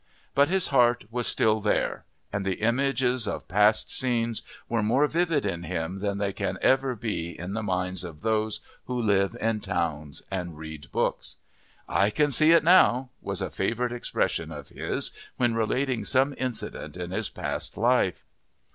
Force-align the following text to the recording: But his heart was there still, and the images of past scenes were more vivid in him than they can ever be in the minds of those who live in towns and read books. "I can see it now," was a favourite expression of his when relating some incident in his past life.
But 0.33 0.49
his 0.49 0.69
heart 0.69 1.05
was 1.11 1.27
there 1.27 1.31
still, 1.61 2.01
and 2.33 2.43
the 2.43 2.55
images 2.61 3.27
of 3.27 3.47
past 3.47 3.91
scenes 3.95 4.41
were 4.67 4.81
more 4.81 5.05
vivid 5.05 5.45
in 5.45 5.61
him 5.61 5.99
than 5.99 6.17
they 6.17 6.33
can 6.33 6.57
ever 6.59 6.95
be 6.95 7.37
in 7.37 7.53
the 7.53 7.61
minds 7.61 8.03
of 8.03 8.21
those 8.21 8.61
who 8.85 8.99
live 8.99 9.37
in 9.39 9.59
towns 9.61 10.23
and 10.31 10.57
read 10.57 10.91
books. 10.91 11.35
"I 11.87 12.09
can 12.09 12.31
see 12.31 12.51
it 12.51 12.63
now," 12.63 13.11
was 13.21 13.43
a 13.43 13.51
favourite 13.51 13.91
expression 13.93 14.51
of 14.51 14.69
his 14.69 15.11
when 15.37 15.53
relating 15.53 16.03
some 16.03 16.33
incident 16.39 16.97
in 16.97 17.11
his 17.11 17.29
past 17.29 17.77
life. 17.77 18.25